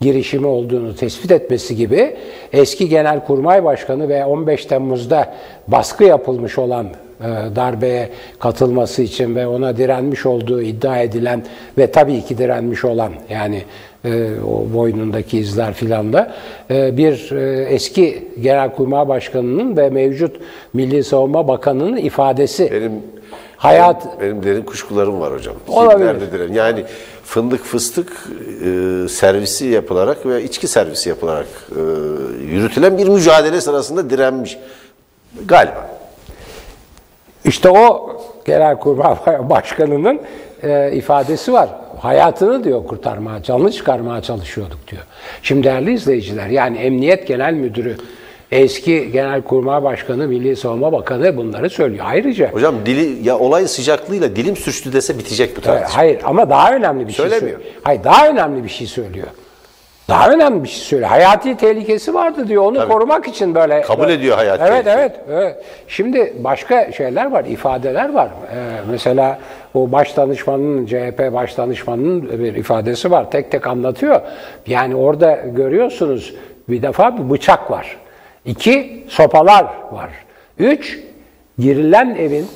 girişimi 0.00 0.46
olduğunu 0.46 0.96
tespit 0.96 1.30
etmesi 1.30 1.76
gibi 1.76 2.16
eski 2.52 2.88
Genelkurmay 2.88 3.64
Başkanı 3.64 4.08
ve 4.08 4.24
15 4.24 4.66
Temmuz'da 4.66 5.34
baskı 5.68 6.04
yapılmış 6.04 6.58
olan 6.58 6.86
e, 7.20 7.56
darbeye 7.56 8.08
katılması 8.38 9.02
için 9.02 9.36
ve 9.36 9.46
ona 9.46 9.76
direnmiş 9.76 10.26
olduğu 10.26 10.62
iddia 10.62 10.98
edilen 10.98 11.42
ve 11.78 11.86
tabii 11.86 12.22
ki 12.22 12.38
direnmiş 12.38 12.84
olan 12.84 13.12
yani 13.30 13.62
e, 14.04 14.26
o 14.46 14.74
boynundaki 14.74 15.38
izler 15.38 15.74
filan 15.74 16.12
da 16.12 16.34
e, 16.70 16.96
bir 16.96 17.32
eski 17.70 18.28
Genelkurmay 18.42 19.08
Başkanı'nın 19.08 19.76
ve 19.76 19.90
mevcut 19.90 20.36
Milli 20.72 21.04
Savunma 21.04 21.48
Bakanı'nın 21.48 21.96
ifadesi. 21.96 22.70
Benim 22.72 22.92
Hayat 23.64 24.20
Benim 24.20 24.42
derin 24.42 24.62
kuşkularım 24.62 25.20
var 25.20 25.32
hocam. 25.32 25.54
Olabilir. 25.68 26.48
Yani 26.54 26.84
fındık 27.24 27.64
fıstık 27.64 28.12
e, 28.64 29.08
servisi 29.08 29.66
yapılarak 29.66 30.26
ve 30.26 30.42
içki 30.42 30.68
servisi 30.68 31.08
yapılarak 31.08 31.46
e, 31.70 31.80
yürütülen 32.44 32.98
bir 32.98 33.08
mücadele 33.08 33.60
sırasında 33.60 34.10
direnmiş. 34.10 34.58
Galiba. 35.44 35.90
İşte 37.44 37.70
o 37.70 38.16
Genelkurmay 38.44 39.16
Başkanı'nın 39.50 40.20
e, 40.62 40.92
ifadesi 40.92 41.52
var. 41.52 41.68
Hayatını 42.00 42.64
diyor 42.64 42.86
kurtarmaya, 42.86 43.42
canlı 43.42 43.72
çıkarmaya 43.72 44.22
çalışıyorduk 44.22 44.88
diyor. 44.88 45.02
Şimdi 45.42 45.66
değerli 45.66 45.92
izleyiciler 45.92 46.46
yani 46.46 46.78
Emniyet 46.78 47.26
Genel 47.26 47.54
Müdürü, 47.54 47.96
eski 48.52 49.12
Genelkurmay 49.12 49.82
Başkanı, 49.82 50.28
Milli 50.28 50.56
Savunma 50.56 50.92
Bakanı 50.92 51.36
bunları 51.36 51.70
söylüyor. 51.70 52.04
Ayrıca 52.08 52.52
Hocam 52.52 52.74
dili 52.86 53.28
ya 53.28 53.38
olayın 53.38 53.66
sıcaklığıyla 53.66 54.36
dilim 54.36 54.56
sürçtü 54.56 54.92
dese 54.92 55.18
bitecek 55.18 55.56
bu 55.56 55.60
tartışma. 55.60 55.98
hayır 55.98 56.20
ama 56.24 56.50
daha 56.50 56.74
önemli 56.74 57.06
bir 57.08 57.12
şey 57.12 57.28
Söylemiyor. 57.28 57.58
söylüyor. 57.58 57.74
Hayır 57.82 58.04
daha 58.04 58.28
önemli 58.28 58.64
bir 58.64 58.68
şey 58.68 58.86
söylüyor. 58.86 59.26
Daha 60.08 60.30
önemli 60.30 60.64
bir 60.64 60.68
şey 60.68 60.78
söylüyor. 60.80 61.10
Hayati 61.10 61.56
tehlikesi 61.56 62.14
vardı 62.14 62.48
diyor. 62.48 62.62
Onu 62.64 62.88
korumak 62.88 63.28
için 63.28 63.54
böyle. 63.54 63.82
Kabul 63.82 64.02
böyle- 64.02 64.12
ediyor 64.12 64.36
hayati 64.36 64.62
evet, 64.62 64.84
tehlike. 64.84 65.00
evet 65.02 65.20
evet. 65.30 65.64
Şimdi 65.88 66.32
başka 66.40 66.92
şeyler 66.92 67.30
var, 67.30 67.44
ifadeler 67.44 68.12
var. 68.12 68.28
Ee, 68.28 68.56
mesela 68.90 69.38
o 69.74 69.92
baş 69.92 70.16
danışmanının, 70.16 70.86
CHP 70.86 71.32
baş 71.32 71.58
danışmanının 71.58 72.38
bir 72.44 72.54
ifadesi 72.54 73.10
var. 73.10 73.30
Tek 73.30 73.50
tek 73.50 73.66
anlatıyor. 73.66 74.20
Yani 74.66 74.96
orada 74.96 75.38
görüyorsunuz 75.56 76.34
bir 76.68 76.82
defa 76.82 77.18
bir 77.18 77.30
bıçak 77.30 77.70
var. 77.70 77.96
İki, 78.46 79.04
sopalar 79.08 79.66
var. 79.92 80.10
Üç, 80.58 80.98
girilen 81.58 82.14
evin 82.14 82.46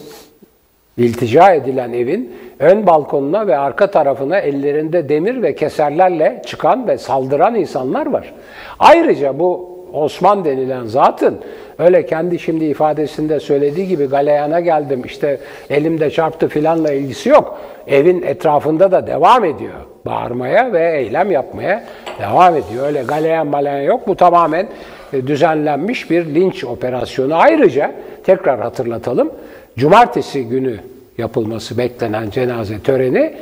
iltica 0.97 1.53
edilen 1.53 1.93
evin 1.93 2.37
ön 2.59 2.87
balkonuna 2.87 3.47
ve 3.47 3.59
arka 3.59 3.91
tarafına 3.91 4.39
ellerinde 4.39 5.09
demir 5.09 5.43
ve 5.43 5.55
keserlerle 5.55 6.43
çıkan 6.47 6.89
ve 6.89 6.99
saldıran 6.99 7.55
insanlar 7.55 8.07
var. 8.07 8.35
Ayrıca 8.79 9.39
bu 9.39 9.79
Osman 9.93 10.45
denilen 10.45 10.87
zatın 10.87 11.39
öyle 11.79 12.07
kendi 12.07 12.39
şimdi 12.39 12.65
ifadesinde 12.65 13.41
söylediği 13.41 13.89
gibi 13.89 14.07
galeyana 14.07 14.61
geldim 14.61 15.03
işte 15.05 15.41
elimde 15.71 16.11
çarptı 16.11 16.49
filanla 16.49 16.93
ilgisi 16.93 17.29
yok. 17.29 17.59
Evin 17.87 18.23
etrafında 18.23 18.93
da 18.93 19.07
devam 19.07 19.45
ediyor 19.45 19.75
bağırmaya 20.09 20.73
ve 20.73 20.99
eylem 20.99 21.31
yapmaya 21.31 21.85
devam 22.19 22.57
ediyor. 22.57 22.87
Öyle 22.87 23.03
galeyan 23.03 23.47
maleyan 23.47 23.83
yok. 23.83 24.09
Bu 24.09 24.17
tamamen 24.17 24.67
e, 25.13 25.27
düzenlenmiş 25.27 26.11
bir 26.11 26.35
linç 26.35 26.65
operasyonu. 26.65 27.35
Ayrıca 27.35 27.93
tekrar 28.25 28.61
hatırlatalım. 28.61 29.31
Cumartesi 29.79 30.45
günü 30.45 30.77
yapılması 31.19 31.79
beklenen 31.79 32.31
cenaze 32.31 32.81
töreni 32.81 33.35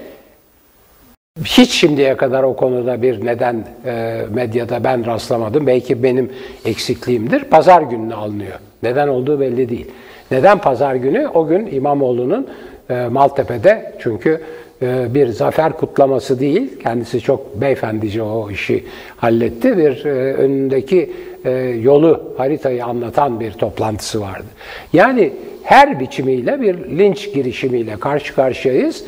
hiç 1.45 1.71
şimdiye 1.71 2.17
kadar 2.17 2.43
o 2.43 2.57
konuda 2.57 3.03
bir 3.03 3.27
neden 3.27 3.65
e, 3.87 4.21
medyada 4.35 4.85
ben 4.85 5.07
rastlamadım. 5.07 5.67
Belki 5.67 6.03
benim 6.03 6.33
eksikliğimdir. 6.65 7.45
Pazar 7.45 7.83
gününe 7.83 8.15
alınıyor. 8.15 8.59
Neden 8.83 9.09
olduğu 9.09 9.41
belli 9.41 9.69
değil. 9.69 9.91
Neden 10.31 10.59
pazar 10.59 10.95
günü? 10.95 11.29
O 11.35 11.47
gün 11.47 11.67
İmamoğlu'nun 11.67 12.47
e, 12.91 12.95
Maltepe'de 12.95 13.93
çünkü 13.99 14.41
bir 14.83 15.29
zafer 15.29 15.73
kutlaması 15.73 16.41
değil, 16.41 16.81
kendisi 16.83 17.21
çok 17.21 17.61
beyefendice 17.61 18.23
o 18.23 18.51
işi 18.51 18.85
halletti. 19.17 19.79
Bir 19.79 20.05
e, 20.05 20.35
önündeki 20.35 21.13
e, 21.45 21.51
yolu, 21.83 22.35
haritayı 22.39 22.85
anlatan 22.85 23.41
bir 23.41 23.53
toplantısı 23.53 24.21
vardı. 24.21 24.47
Yani 24.93 25.33
her 25.63 26.01
biçimiyle 26.01 26.61
bir 26.61 26.99
linç 26.99 27.35
girişimiyle 27.35 27.97
karşı 27.97 28.35
karşıyayız. 28.35 29.05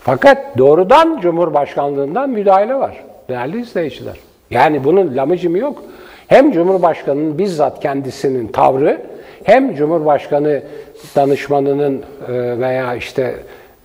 Fakat 0.00 0.58
doğrudan 0.58 1.20
Cumhurbaşkanlığından 1.20 2.30
müdahale 2.30 2.74
var 2.74 3.04
değerli 3.28 3.60
izleyiciler. 3.60 4.16
Yani 4.50 4.84
bunun 4.84 5.16
lamıcımı 5.16 5.58
yok. 5.58 5.82
Hem 6.26 6.52
Cumhurbaşkanı'nın 6.52 7.38
bizzat 7.38 7.80
kendisinin 7.80 8.46
tavrı 8.46 9.00
hem 9.44 9.74
Cumhurbaşkanı 9.74 10.62
danışmanının 11.16 12.02
e, 12.28 12.60
veya 12.60 12.94
işte 12.94 13.34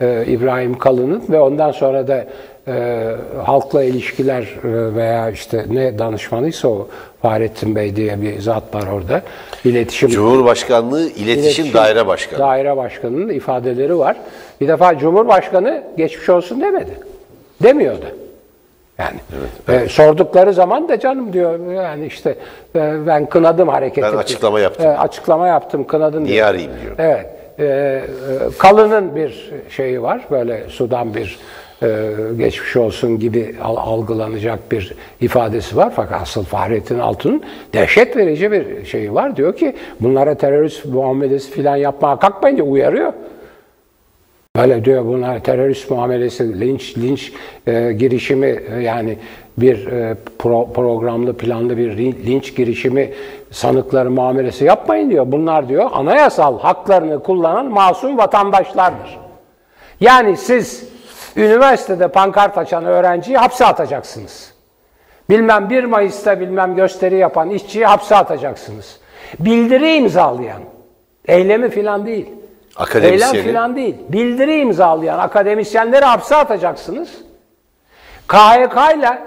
e, 0.03 0.25
İbrahim 0.27 0.77
Kalın'ın 0.77 1.23
ve 1.29 1.39
ondan 1.39 1.71
sonra 1.71 2.07
da 2.07 2.25
e, 2.67 3.05
halkla 3.43 3.83
ilişkiler 3.83 4.41
e, 4.41 4.95
veya 4.95 5.29
işte 5.29 5.65
ne 5.69 5.99
danışmanıysa 5.99 6.67
o 6.67 6.87
Fahrettin 7.21 7.75
Bey 7.75 7.95
diye 7.95 8.21
bir 8.21 8.39
zat 8.39 8.75
var 8.75 8.83
orada. 8.93 9.21
İletişim 9.65 10.09
Cumhurbaşkanlığı 10.09 11.09
İletişim, 11.09 11.73
Daire 11.73 12.07
Başkanı. 12.07 12.39
Daire 12.39 12.77
Başkanı'nın 12.77 13.29
ifadeleri 13.29 13.97
var. 13.97 14.17
Bir 14.61 14.67
defa 14.67 14.97
Cumhurbaşkanı 14.97 15.83
geçmiş 15.97 16.29
olsun 16.29 16.61
demedi. 16.61 16.91
Demiyordu. 17.63 18.05
Yani 18.97 19.19
e, 19.69 19.89
sordukları 19.89 20.53
zaman 20.53 20.89
da 20.89 20.99
canım 20.99 21.33
diyor 21.33 21.71
yani 21.73 22.05
işte 22.05 22.35
e, 22.75 23.07
ben 23.07 23.25
kınadım 23.25 23.67
hareketi. 23.67 24.07
Ben 24.13 24.17
açıklama 24.17 24.59
yaptım. 24.59 24.85
E, 24.85 24.89
açıklama 24.89 25.47
yaptım, 25.47 25.87
kınadım 25.87 26.23
Niye 26.23 26.35
diyor. 26.35 26.47
arayayım 26.47 26.71
diyor. 26.81 26.95
Evet. 26.97 27.25
E, 27.59 27.65
e, 27.65 28.03
Kalın'ın 28.57 29.15
bir 29.15 29.51
şeyi 29.69 30.01
var. 30.01 30.21
Böyle 30.31 30.63
sudan 30.69 31.13
bir 31.13 31.39
e, 31.83 31.87
geçmiş 32.37 32.75
olsun 32.75 33.19
gibi 33.19 33.55
al- 33.63 33.77
algılanacak 33.77 34.71
bir 34.71 34.93
ifadesi 35.21 35.77
var. 35.77 35.93
Fakat 35.95 36.21
asıl 36.21 36.43
Fahrettin 36.43 36.99
Altun'un 36.99 37.43
dehşet 37.73 38.17
verici 38.17 38.51
bir 38.51 38.85
şeyi 38.85 39.13
var. 39.13 39.35
Diyor 39.35 39.55
ki 39.55 39.75
bunlara 39.99 40.35
terörist 40.35 40.85
muamelesi 40.85 41.51
falan 41.63 41.75
yapmaya 41.75 42.19
kalkmayın 42.19 42.57
diye 42.57 42.67
uyarıyor. 42.67 43.13
Böyle 44.55 44.85
diyor 44.85 45.05
bunlar 45.05 45.43
terörist 45.43 45.91
muamelesi, 45.91 46.59
linç, 46.59 46.97
linç 46.97 47.33
e, 47.67 47.93
girişimi 47.93 48.59
e, 48.75 48.81
yani 48.81 49.17
bir 49.57 49.87
e, 49.87 50.15
pro- 50.39 50.73
programlı, 50.73 51.37
planlı 51.37 51.77
bir 51.77 51.97
lin- 51.97 52.25
linç 52.25 52.55
girişimi 52.55 53.13
sanıkları 53.51 54.11
muamelesi 54.11 54.65
yapmayın 54.65 55.09
diyor. 55.09 55.25
Bunlar 55.31 55.69
diyor 55.69 55.89
anayasal 55.93 56.59
haklarını 56.59 57.23
kullanan 57.23 57.65
masum 57.65 58.17
vatandaşlardır. 58.17 59.19
Yani 59.99 60.37
siz 60.37 60.89
üniversitede 61.35 62.07
pankart 62.07 62.57
açan 62.57 62.85
öğrenciyi 62.85 63.37
hapse 63.37 63.65
atacaksınız. 63.65 64.53
Bilmem 65.29 65.69
1 65.69 65.83
Mayıs'ta 65.83 66.39
bilmem 66.39 66.75
gösteri 66.75 67.15
yapan 67.15 67.49
işçiyi 67.49 67.85
hapse 67.85 68.15
atacaksınız. 68.15 68.99
Bildiri 69.39 69.95
imzalayan, 69.95 70.61
eylemi 71.27 71.69
filan 71.69 72.05
değil. 72.05 72.29
Akademisyeni. 72.75 73.35
Eylem 73.35 73.43
filan 73.47 73.75
değil. 73.75 73.95
Bildiri 74.09 74.59
imzalayan 74.59 75.19
akademisyenleri 75.19 76.05
hapse 76.05 76.35
atacaksınız. 76.35 77.09
KHK 78.27 78.77
ile 78.97 79.19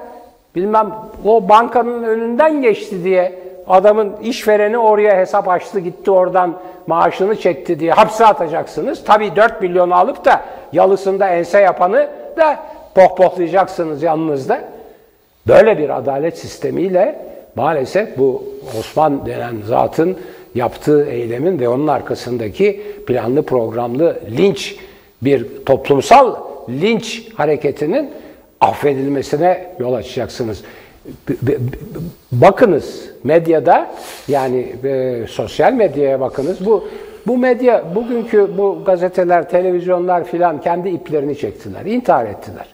bilmem 0.57 0.95
o 1.25 1.49
bankanın 1.49 2.03
önünden 2.03 2.63
geçti 2.63 3.05
diye 3.05 3.39
adamın 3.69 4.13
işvereni 4.23 4.79
oraya 4.79 5.17
hesap 5.17 5.49
açtı 5.49 5.81
gitti 5.81 6.11
oradan 6.11 6.59
maaşını 6.87 7.37
çekti 7.37 7.81
diye 7.81 7.93
hapse 7.93 8.27
atacaksınız. 8.27 9.05
Tabii 9.05 9.37
4 9.37 9.63
milyonu 9.63 9.95
alıp 9.95 10.25
da 10.25 10.41
yalısında 10.73 11.29
ense 11.29 11.61
yapanı 11.61 12.09
da 12.37 12.59
pohpohlayacaksınız 12.95 14.03
yanınızda. 14.03 14.61
Böyle 15.49 15.79
bir 15.79 15.97
adalet 15.97 16.39
sistemiyle 16.39 17.19
maalesef 17.55 18.19
bu 18.19 18.45
Osman 18.79 19.27
denen 19.27 19.55
zatın 19.67 20.17
yaptığı 20.55 21.07
eylemin 21.07 21.61
ve 21.61 21.69
onun 21.69 21.87
arkasındaki 21.87 22.83
planlı 23.07 23.43
programlı 23.43 24.21
linç 24.39 24.77
bir 25.23 25.65
toplumsal 25.67 26.37
linç 26.69 27.29
hareketinin 27.35 28.11
affedilmesine 28.61 29.71
yol 29.79 29.93
açacaksınız. 29.93 30.63
Bakınız 32.33 33.11
medyada 33.25 33.91
yani 34.29 34.77
e, 34.85 35.25
sosyal 35.29 35.73
medyaya 35.73 36.21
bakınız. 36.21 36.67
Bu 36.67 36.89
bu 37.27 37.39
medya 37.39 37.85
bugünkü 37.95 38.59
bu 38.59 38.83
gazeteler, 38.87 39.49
televizyonlar 39.49 40.25
filan 40.25 40.61
kendi 40.61 40.89
iplerini 40.89 41.39
çektiler, 41.39 41.85
intihar 41.85 42.27
ettiler. 42.27 42.67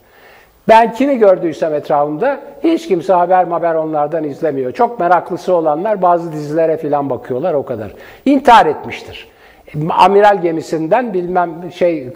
Ben 0.68 0.92
kimi 0.92 1.18
gördüysem 1.18 1.74
etrafımda 1.74 2.40
hiç 2.64 2.88
kimse 2.88 3.12
haber 3.12 3.44
haber 3.44 3.74
onlardan 3.74 4.24
izlemiyor. 4.24 4.72
Çok 4.72 5.00
meraklısı 5.00 5.54
olanlar 5.54 6.02
bazı 6.02 6.32
dizilere 6.32 6.76
filan 6.76 7.10
bakıyorlar 7.10 7.54
o 7.54 7.64
kadar. 7.64 7.94
İntihar 8.24 8.66
etmiştir. 8.66 9.31
Amiral 9.90 10.42
gemisinden 10.42 11.14
bilmem 11.14 11.72
şey 11.74 12.08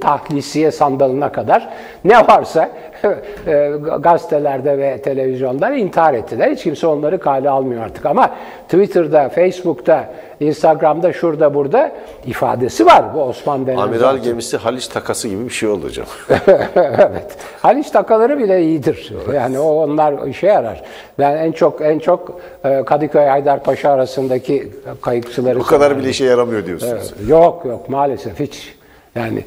tahlisiye 0.00 0.70
sandalına 0.70 1.32
kadar 1.32 1.68
ne 2.04 2.16
varsa 2.28 2.70
e, 3.46 3.72
gazetelerde 4.00 4.78
ve 4.78 5.02
televizyonda 5.02 5.74
intihar 5.74 6.14
ettiler. 6.14 6.50
Hiç 6.50 6.62
kimse 6.62 6.86
onları 6.86 7.20
kale 7.20 7.50
almıyor 7.50 7.82
artık 7.82 8.06
ama 8.06 8.30
Twitter'da, 8.68 9.28
Facebook'ta, 9.28 10.04
Instagram'da, 10.40 11.12
şurada 11.12 11.54
burada 11.54 11.92
ifadesi 12.26 12.86
var 12.86 13.14
bu 13.14 13.22
Osman 13.22 13.66
denen 13.66 13.76
Amiral 13.76 14.18
gemisi 14.18 14.56
Haliç 14.56 14.88
takası 14.88 15.28
gibi 15.28 15.44
bir 15.44 15.50
şey 15.50 15.68
oldu 15.68 15.86
hocam. 15.86 16.06
evet. 16.76 17.36
Haliç 17.62 17.90
takaları 17.90 18.38
bile 18.38 18.62
iyidir. 18.62 19.12
Yani 19.34 19.58
o 19.58 19.84
onlar 19.84 20.26
işe 20.28 20.46
yarar. 20.46 20.82
Ben 21.18 21.36
en 21.36 21.52
çok 21.52 21.80
en 21.80 21.98
çok 21.98 22.40
e, 22.64 22.84
Kadıköy 22.84 23.26
Haydarpaşa 23.26 23.90
arasındaki 23.90 24.72
kayıkçıları 25.02 25.60
Bu 25.60 25.62
kadar 25.62 25.98
bile 25.98 26.08
işe 26.10 26.24
yaramıyor 26.24 26.66
diyorsunuz. 26.66 27.12
Yok 27.28 27.64
yok 27.64 27.88
maalesef 27.88 28.40
hiç. 28.40 28.74
Yani 29.14 29.44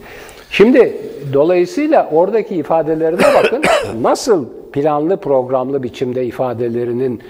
şimdi 0.50 0.98
dolayısıyla 1.34 2.10
oradaki 2.12 2.56
ifadelerine 2.56 3.22
bakın 3.36 3.64
nasıl 4.02 4.46
planlı 4.72 5.18
programlı 5.18 5.84
biçimde 5.84 6.26
ifadelerinin 6.26 7.22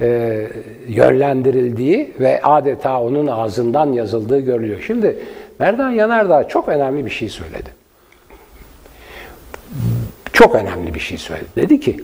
e, 0.00 0.46
yönlendirildiği 0.88 2.12
ve 2.20 2.42
adeta 2.42 3.02
onun 3.02 3.26
ağzından 3.26 3.92
yazıldığı 3.92 4.40
görülüyor. 4.40 4.84
Şimdi 4.86 5.18
Merdan 5.58 5.90
Yanardağ 5.90 6.48
çok 6.48 6.68
önemli 6.68 7.04
bir 7.04 7.10
şey 7.10 7.28
söyledi. 7.28 7.70
Çok 10.32 10.54
önemli 10.54 10.94
bir 10.94 11.00
şey 11.00 11.18
söyledi. 11.18 11.48
Dedi 11.56 11.80
ki 11.80 12.00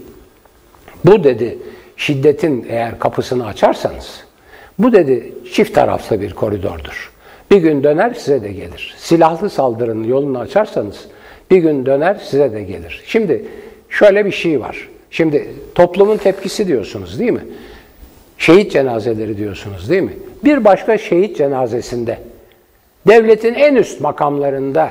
bu 1.05 1.25
dedi 1.25 1.59
şiddetin 1.97 2.67
eğer 2.69 2.99
kapısını 2.99 3.47
açarsanız 3.47 4.25
bu 4.79 4.93
dedi 4.93 5.33
çift 5.53 5.75
taraflı 5.75 6.21
bir 6.21 6.33
koridordur. 6.33 7.13
Bir 7.51 7.57
gün 7.57 7.85
döner 7.85 8.15
size 8.15 8.43
de 8.43 8.53
gelir. 8.53 8.95
Silahlı 8.99 9.51
saldırının 9.51 10.05
yolunu 10.05 10.39
açarsanız 10.39 11.05
bir 11.51 11.59
gün 11.59 11.87
döner 11.87 12.15
size 12.15 12.53
de 12.53 12.63
gelir. 12.63 13.03
Şimdi 13.07 13.45
şöyle 13.89 14.25
bir 14.27 14.33
şey 14.33 14.61
var. 14.61 14.89
Şimdi 15.11 15.51
toplumun 15.75 16.17
tepkisi 16.17 16.67
diyorsunuz 16.67 17.19
değil 17.19 17.33
mi? 17.33 17.45
Şehit 18.45 18.73
cenazeleri 18.73 19.37
diyorsunuz 19.39 19.91
değil 19.91 20.03
mi? 20.03 20.13
Bir 20.45 20.65
başka 20.65 20.99
şehit 20.99 21.37
cenazesinde 21.37 22.19
devletin 23.07 23.55
en 23.55 23.75
üst 23.75 24.01
makamlarında 24.01 24.91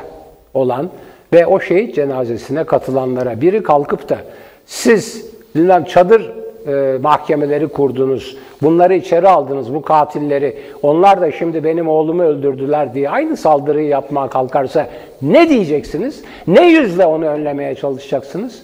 olan 0.53 0.89
ve 1.33 1.45
o 1.45 1.59
şehit 1.59 1.95
cenazesine 1.95 2.63
katılanlara 2.63 3.41
biri 3.41 3.63
kalkıp 3.63 4.09
da 4.09 4.17
siz 4.65 5.25
bilmem 5.55 5.83
çadır 5.83 6.31
e, 6.67 6.97
mahkemeleri 6.97 7.67
kurdunuz, 7.67 8.37
bunları 8.61 8.95
içeri 8.95 9.27
aldınız, 9.29 9.73
bu 9.73 9.81
katilleri, 9.81 10.57
onlar 10.81 11.21
da 11.21 11.31
şimdi 11.31 11.63
benim 11.63 11.87
oğlumu 11.87 12.23
öldürdüler 12.23 12.93
diye 12.93 13.09
aynı 13.09 13.37
saldırıyı 13.37 13.87
yapmaya 13.87 14.29
kalkarsa 14.29 14.89
ne 15.21 15.49
diyeceksiniz? 15.49 16.23
Ne 16.47 16.67
yüzle 16.67 17.05
onu 17.05 17.25
önlemeye 17.25 17.75
çalışacaksınız? 17.75 18.61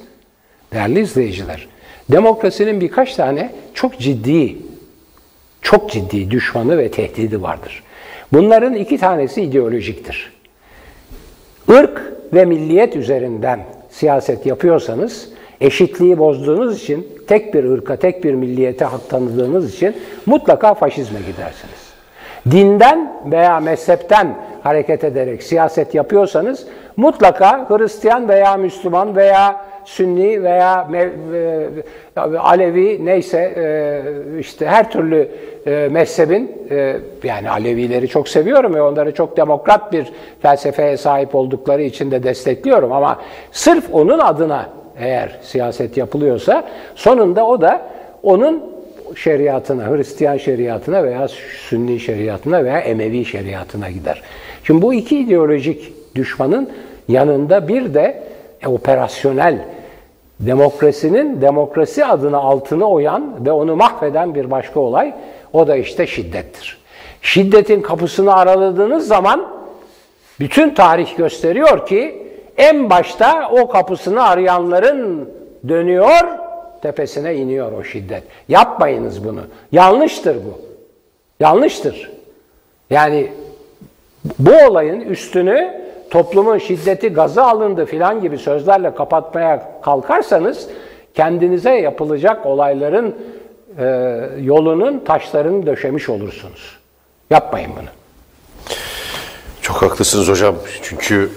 Değerli 0.73 0.99
izleyiciler, 0.99 1.67
demokrasinin 2.11 2.81
birkaç 2.81 3.15
tane 3.15 3.51
çok 3.73 3.99
ciddi, 3.99 4.68
çok 5.61 5.91
ciddi 5.91 6.31
düşmanı 6.31 6.77
ve 6.77 6.91
tehdidi 6.91 7.41
vardır. 7.41 7.83
Bunların 8.33 8.73
iki 8.73 8.97
tanesi 8.97 9.41
ideolojiktir. 9.41 10.33
Irk 11.69 12.01
ve 12.33 12.45
milliyet 12.45 12.95
üzerinden 12.95 13.59
siyaset 13.89 14.45
yapıyorsanız, 14.45 15.29
eşitliği 15.61 16.17
bozduğunuz 16.17 16.81
için, 16.83 17.07
tek 17.27 17.53
bir 17.53 17.63
ırka, 17.63 17.95
tek 17.95 18.23
bir 18.23 18.33
milliyete 18.33 18.85
hak 18.85 19.09
tanıdığınız 19.09 19.73
için 19.75 19.95
mutlaka 20.25 20.73
faşizme 20.73 21.19
gidersiniz. 21.19 21.89
Dinden 22.51 23.21
veya 23.25 23.59
mezhepten 23.59 24.37
hareket 24.63 25.03
ederek 25.03 25.43
siyaset 25.43 25.95
yapıyorsanız 25.95 26.67
mutlaka 26.97 27.69
Hristiyan 27.69 28.29
veya 28.29 28.57
Müslüman 28.57 29.15
veya 29.15 29.65
Sünni 29.89 30.43
veya 30.43 30.87
e, 32.17 32.37
Alevi 32.37 33.05
neyse 33.05 33.53
e, 33.57 34.39
işte 34.39 34.65
her 34.65 34.91
türlü 34.91 35.29
e, 35.67 35.87
mezhebin 35.91 36.51
yani 37.23 37.49
Alevileri 37.49 38.07
çok 38.07 38.29
seviyorum 38.29 38.73
ve 38.73 38.81
onları 38.81 39.13
çok 39.13 39.37
demokrat 39.37 39.93
bir 39.93 40.05
felsefeye 40.41 40.97
sahip 40.97 41.35
oldukları 41.35 41.81
için 41.81 42.11
de 42.11 42.23
destekliyorum 42.23 42.91
ama 42.91 43.19
sırf 43.51 43.93
onun 43.93 44.19
adına 44.19 44.69
eğer 44.99 45.39
siyaset 45.41 45.97
yapılıyorsa 45.97 46.67
sonunda 46.95 47.45
o 47.45 47.61
da 47.61 47.81
onun 48.23 48.63
şeriatına, 49.15 49.85
Hristiyan 49.87 50.37
şeriatına 50.37 51.03
veya 51.03 51.27
Sünni 51.67 51.99
şeriatına 51.99 52.65
veya 52.65 52.79
Emevi 52.79 53.25
şeriatına 53.25 53.89
gider. 53.89 54.21
Şimdi 54.63 54.81
bu 54.81 54.93
iki 54.93 55.19
ideolojik 55.19 55.93
düşmanın 56.15 56.69
yanında 57.07 57.67
bir 57.67 57.93
de 57.93 58.23
operasyonel 58.65 59.57
demokrasinin 60.39 61.41
demokrasi 61.41 62.05
adına 62.05 62.37
altını 62.37 62.89
oyan 62.89 63.45
ve 63.45 63.51
onu 63.51 63.75
mahveden 63.75 64.35
bir 64.35 64.51
başka 64.51 64.79
olay 64.79 65.13
o 65.53 65.67
da 65.67 65.75
işte 65.75 66.07
şiddettir. 66.07 66.77
Şiddetin 67.21 67.81
kapısını 67.81 68.35
araladığınız 68.35 69.07
zaman 69.07 69.47
bütün 70.39 70.73
tarih 70.73 71.17
gösteriyor 71.17 71.87
ki 71.87 72.27
en 72.57 72.89
başta 72.89 73.49
o 73.51 73.67
kapısını 73.67 74.23
arayanların 74.23 75.29
dönüyor, 75.67 76.21
tepesine 76.81 77.35
iniyor 77.35 77.71
o 77.71 77.83
şiddet. 77.83 78.23
Yapmayınız 78.49 79.25
bunu. 79.25 79.41
Yanlıştır 79.71 80.35
bu. 80.35 80.61
Yanlıştır. 81.39 82.11
Yani 82.89 83.31
bu 84.39 84.51
olayın 84.69 85.01
üstünü 85.01 85.88
toplumun 86.09 86.57
şiddeti 86.57 87.09
gaza 87.09 87.43
alındı 87.43 87.85
filan 87.85 88.21
gibi 88.21 88.37
sözlerle 88.37 88.95
kapatmaya 88.95 89.81
kalkarsanız 89.81 90.67
kendinize 91.13 91.71
yapılacak 91.71 92.45
olayların 92.45 93.15
e, 93.77 93.85
yolunun 94.41 94.99
taşlarını 94.99 95.65
döşemiş 95.65 96.09
olursunuz. 96.09 96.77
Yapmayın 97.29 97.71
bunu. 97.79 97.89
Çok 99.61 99.81
haklısınız 99.81 100.27
hocam. 100.27 100.55
Çünkü 100.81 101.29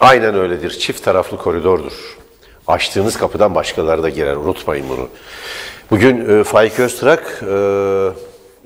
aynen 0.00 0.34
öyledir. 0.34 0.70
Çift 0.70 1.04
taraflı 1.04 1.36
koridordur. 1.36 2.18
Açtığınız 2.66 3.16
kapıdan 3.18 3.54
başkaları 3.54 4.02
da 4.02 4.08
girer. 4.08 4.36
Unutmayın 4.36 4.86
bunu. 4.88 5.08
Bugün 5.90 6.40
e, 6.40 6.44
Faik 6.44 6.80
Öztürk 6.80 7.42
e, 7.42 7.46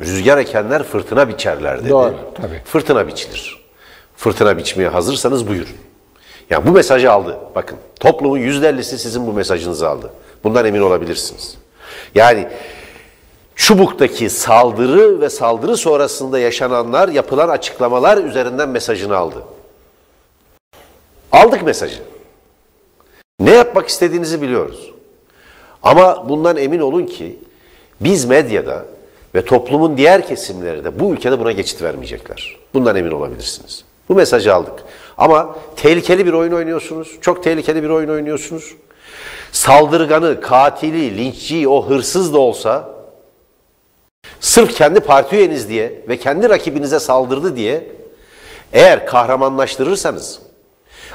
rüzgar 0.00 0.38
ekenler 0.38 0.82
fırtına 0.82 1.28
biçerler 1.28 1.80
dedi. 1.80 1.90
Doğru, 1.90 2.14
tabii. 2.34 2.60
Fırtına 2.64 3.06
biçilir 3.06 3.63
fırtına 4.16 4.58
biçmeye 4.58 4.88
hazırsanız 4.88 5.48
buyurun. 5.48 5.76
Yani 6.50 6.66
bu 6.66 6.70
mesajı 6.70 7.12
aldı. 7.12 7.38
Bakın 7.54 7.78
toplumun 8.00 8.38
yüzde 8.38 8.82
sizin 8.82 9.26
bu 9.26 9.32
mesajınızı 9.32 9.88
aldı. 9.88 10.10
Bundan 10.44 10.66
emin 10.66 10.80
olabilirsiniz. 10.80 11.56
Yani 12.14 12.48
Çubuk'taki 13.56 14.30
saldırı 14.30 15.20
ve 15.20 15.30
saldırı 15.30 15.76
sonrasında 15.76 16.38
yaşananlar, 16.38 17.08
yapılan 17.08 17.48
açıklamalar 17.48 18.18
üzerinden 18.18 18.68
mesajını 18.68 19.16
aldı. 19.16 19.42
Aldık 21.32 21.62
mesajı. 21.62 22.02
Ne 23.40 23.50
yapmak 23.50 23.88
istediğinizi 23.88 24.42
biliyoruz. 24.42 24.90
Ama 25.82 26.28
bundan 26.28 26.56
emin 26.56 26.80
olun 26.80 27.06
ki 27.06 27.38
biz 28.00 28.24
medyada 28.24 28.84
ve 29.34 29.44
toplumun 29.44 29.96
diğer 29.96 30.26
kesimleri 30.26 30.84
de 30.84 31.00
bu 31.00 31.12
ülkede 31.12 31.40
buna 31.40 31.52
geçit 31.52 31.82
vermeyecekler. 31.82 32.56
Bundan 32.74 32.96
emin 32.96 33.10
olabilirsiniz. 33.10 33.84
Bu 34.08 34.14
mesajı 34.14 34.54
aldık. 34.54 34.72
Ama 35.18 35.56
tehlikeli 35.76 36.26
bir 36.26 36.32
oyun 36.32 36.52
oynuyorsunuz. 36.52 37.16
Çok 37.20 37.44
tehlikeli 37.44 37.82
bir 37.82 37.88
oyun 37.88 38.08
oynuyorsunuz. 38.08 38.74
Saldırganı, 39.52 40.40
katili, 40.40 41.18
linççiyi, 41.18 41.68
o 41.68 41.88
hırsız 41.88 42.34
da 42.34 42.38
olsa 42.38 42.94
sırf 44.40 44.76
kendi 44.76 45.00
parti 45.00 45.36
üyeniz 45.36 45.68
diye 45.68 46.02
ve 46.08 46.16
kendi 46.16 46.48
rakibinize 46.48 47.00
saldırdı 47.00 47.56
diye 47.56 47.88
eğer 48.72 49.06
kahramanlaştırırsanız 49.06 50.40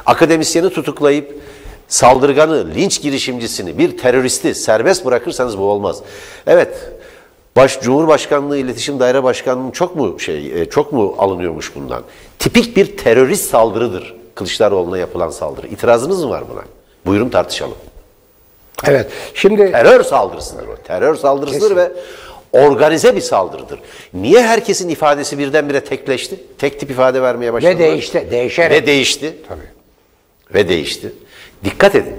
akademisyeni 0.05 0.69
tutuklayıp 0.69 1.41
saldırganı, 1.87 2.75
linç 2.75 3.01
girişimcisini, 3.01 3.77
bir 3.77 3.97
teröristi 3.97 4.55
serbest 4.55 5.05
bırakırsanız 5.05 5.57
bu 5.57 5.63
olmaz. 5.63 6.01
Evet, 6.47 6.91
Baş 7.55 7.81
Cumhurbaşkanlığı 7.81 8.57
İletişim 8.57 8.99
Daire 8.99 9.23
Başkanlığı 9.23 9.71
çok 9.71 9.95
mu 9.95 10.19
şey 10.19 10.61
e, 10.61 10.69
çok 10.69 10.93
mu 10.93 11.15
alınıyormuş 11.17 11.75
bundan? 11.75 12.03
Tipik 12.39 12.77
bir 12.77 12.97
terörist 12.97 13.49
saldırıdır 13.49 14.15
Kılıçdaroğlu'na 14.35 14.97
yapılan 14.97 15.29
saldırı. 15.29 15.67
İtirazınız 15.67 16.23
mı 16.23 16.29
var 16.29 16.43
buna? 16.51 16.61
Buyurun 17.05 17.29
tartışalım. 17.29 17.77
Evet. 18.87 19.11
Şimdi 19.33 19.71
terör 19.71 20.03
saldırısıdır 20.03 20.67
o. 20.67 20.75
Terör 20.75 21.15
saldırısıdır 21.15 21.61
Kesin. 21.61 21.75
ve 21.75 21.91
organize 22.53 23.15
bir 23.15 23.21
saldırıdır. 23.21 23.79
Niye 24.13 24.43
herkesin 24.43 24.89
ifadesi 24.89 25.37
birdenbire 25.37 25.83
tekleşti? 25.83 26.35
Tek 26.57 26.79
tip 26.79 26.91
ifade 26.91 27.21
vermeye 27.21 27.53
başladı. 27.53 27.71
Ve 27.75 27.79
değişti. 27.79 28.27
Değişerek. 28.31 28.71
Ve 28.71 28.87
değişti. 28.87 29.35
Tabii. 29.47 29.61
Ve 30.53 30.69
değişti. 30.69 31.13
Dikkat 31.63 31.95
edin. 31.95 32.15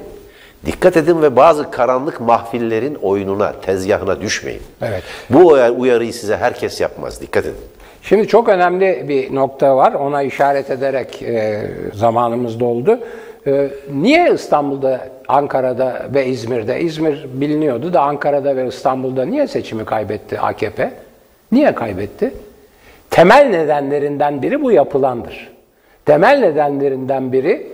Dikkat 0.66 0.96
edin 0.96 1.22
ve 1.22 1.36
bazı 1.36 1.70
karanlık 1.70 2.20
mahfillerin 2.20 2.94
oyununa, 2.94 3.52
tezgahına 3.52 4.20
düşmeyin. 4.20 4.62
Evet. 4.82 5.02
Bu 5.30 5.46
uyarıyı 5.78 6.12
size 6.12 6.36
herkes 6.36 6.80
yapmaz. 6.80 7.20
Dikkat 7.20 7.44
edin. 7.44 7.56
Şimdi 8.02 8.28
çok 8.28 8.48
önemli 8.48 9.04
bir 9.08 9.34
nokta 9.34 9.76
var. 9.76 9.92
Ona 9.92 10.22
işaret 10.22 10.70
ederek 10.70 11.22
e, 11.22 11.70
zamanımız 11.94 12.60
doldu. 12.60 12.98
E, 13.46 13.70
niye 13.92 14.32
İstanbul'da, 14.34 15.00
Ankara'da 15.28 16.06
ve 16.14 16.26
İzmir'de, 16.26 16.80
İzmir 16.80 17.26
biliniyordu 17.32 17.92
da 17.92 18.00
Ankara'da 18.00 18.56
ve 18.56 18.66
İstanbul'da 18.66 19.24
niye 19.24 19.46
seçimi 19.46 19.84
kaybetti 19.84 20.40
AKP? 20.40 20.92
Niye 21.52 21.74
kaybetti? 21.74 22.34
Temel 23.10 23.46
nedenlerinden 23.46 24.42
biri 24.42 24.62
bu 24.62 24.72
yapılandır. 24.72 25.50
Temel 26.06 26.38
nedenlerinden 26.38 27.32
biri 27.32 27.66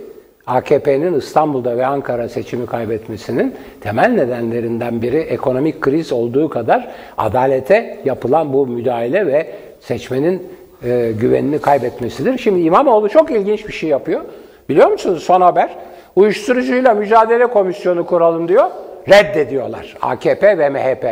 AKP'nin 0.46 1.14
İstanbul'da 1.14 1.76
ve 1.76 1.86
Ankara 1.86 2.28
seçimi 2.28 2.66
kaybetmesinin 2.66 3.54
temel 3.80 4.08
nedenlerinden 4.08 5.02
biri 5.02 5.16
ekonomik 5.18 5.80
kriz 5.80 6.12
olduğu 6.12 6.48
kadar 6.48 6.88
adalete 7.18 7.98
yapılan 8.04 8.52
bu 8.52 8.66
müdahale 8.66 9.26
ve 9.26 9.46
seçmenin 9.80 10.48
e, 10.84 11.12
güvenini 11.20 11.58
kaybetmesidir. 11.58 12.38
Şimdi 12.38 12.60
İmamoğlu 12.60 13.08
çok 13.08 13.30
ilginç 13.30 13.68
bir 13.68 13.72
şey 13.72 13.88
yapıyor. 13.88 14.20
Biliyor 14.68 14.90
musunuz 14.90 15.22
son 15.22 15.40
haber? 15.40 15.70
Uyuşturucuyla 16.16 16.94
mücadele 16.94 17.46
komisyonu 17.46 18.06
kuralım 18.06 18.48
diyor. 18.48 18.66
Reddediyorlar 19.08 19.96
AKP 20.02 20.58
ve 20.58 20.70
MHP. 20.70 21.04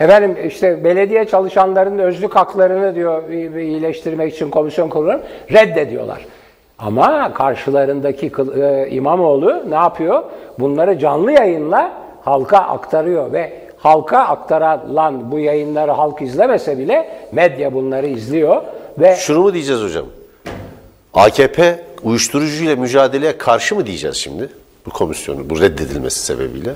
Efendim 0.00 0.36
işte 0.46 0.84
belediye 0.84 1.24
çalışanlarının 1.24 1.98
özlük 1.98 2.36
haklarını 2.36 2.94
diyor 2.94 3.28
iyileştirmek 3.58 4.34
için 4.34 4.50
komisyon 4.50 4.88
kurulur. 4.88 5.20
Reddediyorlar. 5.52 6.26
Ama 6.80 7.34
karşılarındaki 7.34 8.32
e, 8.62 8.88
İmamoğlu 8.90 9.70
ne 9.70 9.74
yapıyor? 9.74 10.22
Bunları 10.58 10.98
canlı 10.98 11.32
yayınla 11.32 11.92
halka 12.24 12.58
aktarıyor 12.58 13.32
ve 13.32 13.52
halka 13.76 14.18
aktarılan 14.18 15.30
bu 15.32 15.38
yayınları 15.38 15.90
halk 15.90 16.22
izlemese 16.22 16.78
bile 16.78 17.26
medya 17.32 17.74
bunları 17.74 18.06
izliyor 18.06 18.62
ve 18.98 19.16
Şunu 19.16 19.40
mu 19.40 19.54
diyeceğiz 19.54 19.82
hocam? 19.82 20.04
AKP 21.14 21.84
uyuşturucuyla 22.02 22.76
mücadeleye 22.76 23.38
karşı 23.38 23.74
mı 23.74 23.86
diyeceğiz 23.86 24.16
şimdi? 24.16 24.48
Bu 24.86 24.90
komisyonu, 24.90 25.50
bu 25.50 25.60
reddedilmesi 25.60 26.20
sebebiyle. 26.20 26.74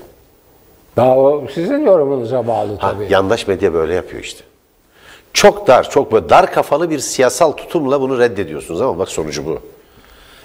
daha 0.96 1.18
o 1.18 1.44
sizin 1.54 1.86
yorumunuza 1.86 2.46
bağlı 2.46 2.76
Ha, 2.78 2.90
tabii. 2.92 3.06
yandaş 3.12 3.46
medya 3.48 3.74
böyle 3.74 3.94
yapıyor 3.94 4.22
işte. 4.22 4.44
Çok 5.32 5.66
dar, 5.66 5.90
çok 5.90 6.12
böyle 6.12 6.28
dar 6.28 6.52
kafalı 6.52 6.90
bir 6.90 6.98
siyasal 6.98 7.52
tutumla 7.52 8.00
bunu 8.00 8.18
reddediyorsunuz 8.18 8.80
ama 8.80 8.98
bak 8.98 9.08
sonucu 9.08 9.46
bu. 9.46 9.58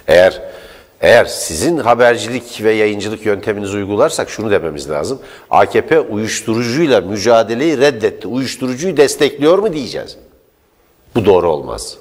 Eğer 0.10 0.42
eğer 1.02 1.26
sizin 1.26 1.78
habercilik 1.78 2.64
ve 2.64 2.72
yayıncılık 2.72 3.26
yönteminizi 3.26 3.78
uygularsak 3.78 4.30
şunu 4.30 4.52
dememiz 4.52 4.90
lazım. 4.90 5.20
AKP 5.50 6.00
uyuşturucuyla 6.00 7.02
mücadeleyi 7.02 7.78
reddetti. 7.78 8.28
Uyuşturucuyu 8.28 8.98
destekliyor 8.98 9.58
mu 9.58 9.74
diyeceğiz. 9.74 10.18
Bu 11.16 11.26
doğru 11.26 11.50
olmaz. 11.50 11.98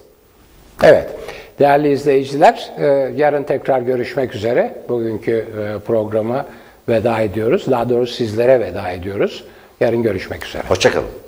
Evet. 0.82 1.10
Değerli 1.58 1.92
izleyiciler, 1.92 2.70
e, 2.78 2.84
yarın 3.16 3.42
tekrar 3.42 3.80
görüşmek 3.80 4.34
üzere. 4.34 4.74
Bugünkü 4.88 5.32
e, 5.32 5.78
programa 5.86 6.46
veda 6.88 7.20
ediyoruz. 7.20 7.66
Daha 7.70 7.88
doğrusu 7.88 8.14
sizlere 8.14 8.60
veda 8.60 8.90
ediyoruz. 8.90 9.44
Yarın 9.80 10.02
görüşmek 10.02 10.46
üzere. 10.46 10.62
Hoşçakalın. 10.68 11.27